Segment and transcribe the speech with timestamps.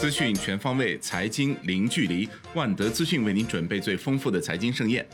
[0.00, 2.26] 资讯全方位，财经零距离。
[2.54, 5.06] 万德资讯为您准备最丰富的财经盛宴。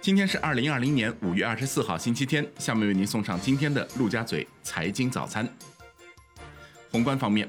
[0.00, 2.44] 今天是二零二零年五月二十四号，星期天。
[2.58, 5.48] 下面为您送上今天的陆家嘴财经早餐。
[6.90, 7.48] 宏观方面，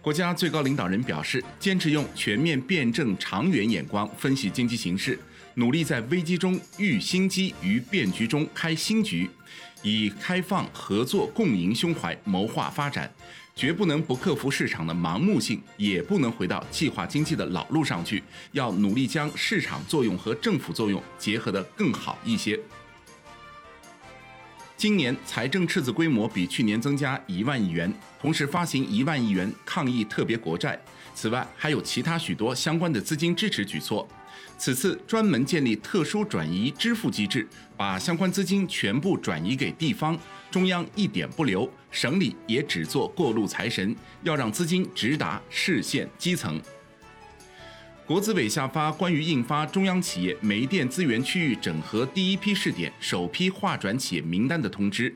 [0.00, 5.16] 国家最高领导人表示，坚持用全面辩证长远眼光分析经济形势，
[5.54, 9.28] 努力在危机中遇新机，于变局中开新局，
[9.82, 13.12] 以开放、合作、共赢胸怀谋划发展。
[13.54, 18.22] 绝不能不克服市场的盲目性，也不能回到计划经济的老路上去。
[18.52, 22.58] 要努力将市场作用和政府作用结合得更好一些。
[24.74, 30.80] 今年财政赤字规模比去年增加一万亿元，同时发行一万亿元抗疫特别国债。
[31.14, 34.08] 此外，还有其他许多相关的资金支持举措。
[34.58, 37.46] 此次专门建立特殊转移支付机制，
[37.76, 40.18] 把相关资金全部转移给地方。
[40.50, 46.60] 中央一点不留，省里也只做过路财神，要让资金直达市县基层。
[48.04, 55.14] 国资委下发关于印发中央企业煤电资源区域整合第一批试点首批划转企业名单的通知，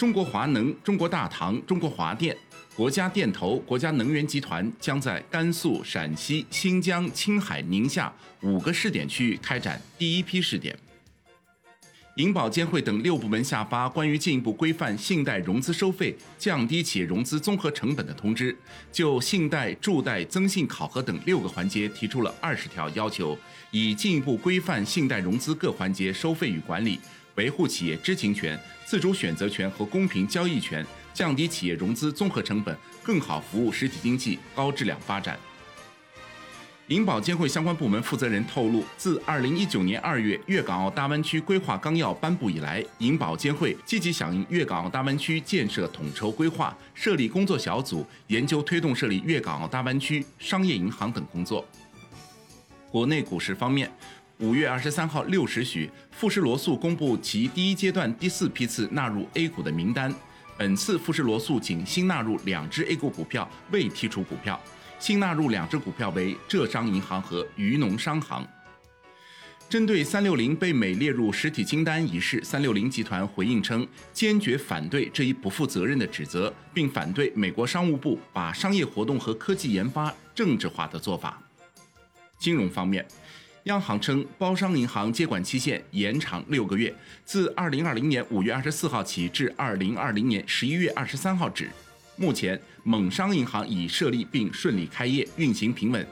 [0.00, 2.34] 中国华能、中国大唐、中国华电、
[2.74, 10.74] 国家电投、国家能源集团将在甘肃、陕西、新疆、青海、宁夏五个试点区域开展第一批试点。
[12.16, 18.56] 银保监会等六部门下发关于进一步规范信贷融资收费、降低企业融资综合成本的通知，
[18.90, 23.38] 就信贷、助贷、增信考核等六个环节提出了二十条要求，
[23.70, 26.98] 以进一步规范信贷融资各环节收费与管理，
[27.40, 35.38] 维护企业知情权、自主选择权和公平交易权，降低企业融资综合成本，更好服务实体经济高质量发展。
[36.88, 51.66] 银保监会相关部门负责人透露，自二零一九年二月粤港澳大湾区规划纲要颁布以来，银保监会积极响应粤港澳大湾区建设统筹规划，设立工作小组，研究推动设立粤港澳大湾区商业银行等工作。
[52.90, 53.88] 国内股市方面，
[54.40, 60.14] 五月二十三号六时许，富时罗素公布其第一阶段第四批次纳入 A 股的名单，
[60.56, 64.58] 本次富时罗素仅新纳入两只 A 股股票，未剔除股票。
[64.98, 68.46] 新纳入两只股票为浙商银行和渝农商行。
[69.68, 81.38] 针对三六零被美列入实体清单一事，三六零集团回应称，坚决反对这一不负责任的指责，并反对美国商务部把商业活动和科技研发政治化的做法。
[82.38, 83.06] 金融方面，
[83.64, 86.94] 央行称，包商银行接管期限延长六个月，
[87.26, 91.68] 自二零二零年五月二十四号起至二零二零年十一月二十三号止。
[92.16, 96.06] 目前，蒙商银行已设立并顺利开业，运行平稳。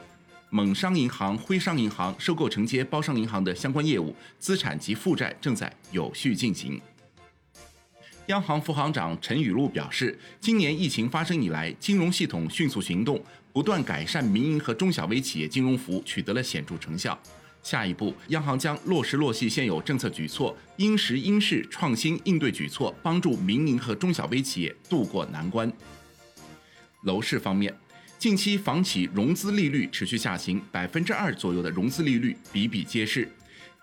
[0.50, 6.78] 蒙商银行、徽商银行收购承接包商银行的相关业务，资产及负债正在有序进行。
[8.28, 13.18] 央行副行长陈雨露表示，今年疫情发生以来，金融系统迅速行动，
[13.54, 17.18] 不断改善民营和中小微企业金融服务，取得了显著成效。
[17.62, 25.72] 下一步，央行将落实落细现有政策举措，因时因势创新应对举措，帮助民营和中小微企业渡过难关。
[27.04, 27.74] 楼市方面，
[28.18, 33.26] 近期房企融资利率持续下行，百分之二左右的融资利率比比皆是。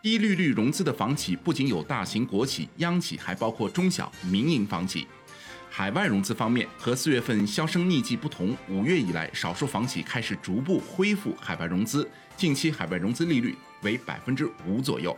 [0.06, 5.08] 低利率融资的房企不仅有大型国企、央企，还包括中小民营房企。
[5.68, 12.08] 海外融资方面，和四月份销声匿迹不同，五月以来，少数房企开始逐步恢复海外融资，
[12.38, 15.18] 近期海外融资利率为百分之五左右。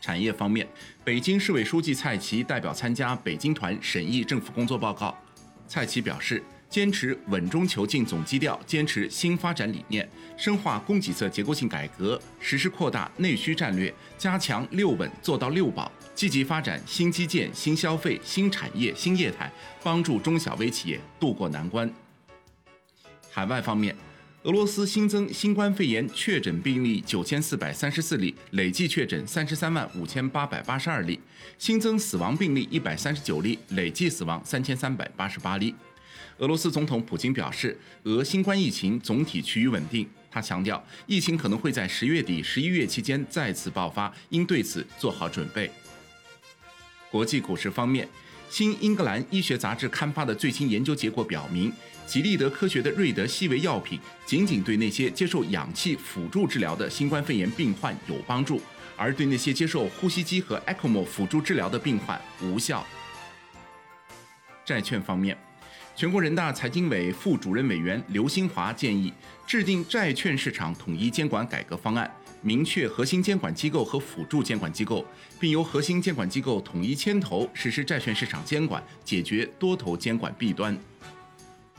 [0.00, 0.68] 产业方面，
[1.02, 5.18] 北京市委书记蔡奇代表参加北京团审议政府工作报告。
[5.66, 6.40] 蔡奇表示，
[6.72, 21.92] 坚持稳中求进总基调，坚持新发展理念，深化供给侧结构性改革，实施扩大内需战略，加强六稳做到六保，积极发展新基建、新消费、新产业、新业态，帮助中小微企业渡过难关。
[23.30, 23.94] 海外方面。
[24.44, 31.20] 俄罗斯新增新冠肺炎确诊病例九千四百三十四例，累计确诊三十三万五千八百八十二例，
[31.58, 35.72] 新增死亡病例一百三十九例，累计死亡三千三百八十八例。
[36.38, 40.08] 俄罗斯总统普京表示，俄新冠疫情总体趋于稳定。
[40.30, 45.70] 他强调，疫情可能会在十月底、十一月期间再次爆发，应对此做好准备。
[47.10, 48.08] 国际股市方面。
[48.50, 51.72] 新英格兰医学杂志刊发的最新研究结果表明，
[52.06, 58.60] 吉利德科学的瑞德西韦药品仅仅对那些接受氧气辅助治疗的新冠肺炎病患有帮助，
[58.94, 62.86] 而对那些接受呼吸机和 ECMO 辅助治疗的病患无效。
[64.66, 65.34] 债券方面。
[65.94, 69.12] 全国人大财经委副主任委员刘新华建议
[69.46, 72.10] 制定债券市场统一监管改革方案，
[72.40, 75.04] 明确核心监管机构和辅助监管机构，
[75.38, 80.76] 并由核心监管机构统一牵头实施债券市场监管，解决多头监管弊端。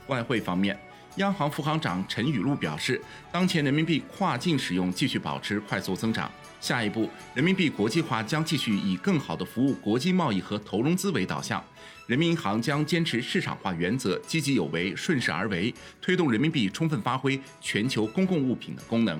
[0.07, 0.77] 外汇方面，
[1.15, 3.01] 央行副行长陈雨露表示，
[3.31, 6.31] 当前人民币跨境使用继续保持快速增长，
[6.61, 11.63] 下一步人民币国际化将继续以更好的服务国际贸易和投融资为导向。
[12.05, 19.19] 人民银行将坚持市场化原则，积极有为、顺势而为，推动人民币充分发挥全球公共物品的功能。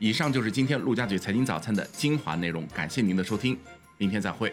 [0.00, 3.58] 以上就是今天陆家嘴财经早餐的精华内容，感谢您的收听，
[3.96, 4.52] 明天再会。